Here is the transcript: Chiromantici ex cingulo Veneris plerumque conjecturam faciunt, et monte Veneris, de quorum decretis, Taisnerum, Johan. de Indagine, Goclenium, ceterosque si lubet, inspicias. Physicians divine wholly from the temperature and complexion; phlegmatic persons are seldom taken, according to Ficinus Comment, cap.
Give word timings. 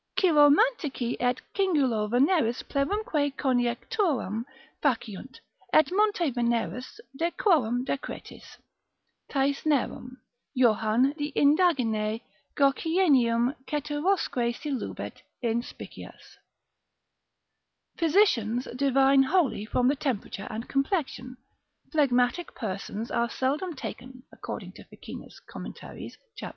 Chiromantici 0.17 1.15
ex 1.19 1.43
cingulo 1.53 2.09
Veneris 2.09 2.63
plerumque 2.63 3.35
conjecturam 3.37 4.45
faciunt, 4.81 5.39
et 5.71 5.91
monte 5.91 6.31
Veneris, 6.31 6.99
de 7.15 7.29
quorum 7.29 7.85
decretis, 7.85 8.57
Taisnerum, 9.29 10.17
Johan. 10.55 11.13
de 11.19 11.31
Indagine, 11.35 12.19
Goclenium, 12.57 13.53
ceterosque 13.67 14.55
si 14.59 14.71
lubet, 14.71 15.21
inspicias. 15.43 16.37
Physicians 17.97 18.67
divine 18.75 19.21
wholly 19.21 19.65
from 19.67 19.87
the 19.87 19.95
temperature 19.95 20.47
and 20.49 20.67
complexion; 20.67 21.37
phlegmatic 21.91 22.55
persons 22.55 23.11
are 23.11 23.29
seldom 23.29 23.75
taken, 23.75 24.23
according 24.33 24.71
to 24.71 24.83
Ficinus 24.83 25.39
Comment, 25.41 25.75
cap. 25.79 25.93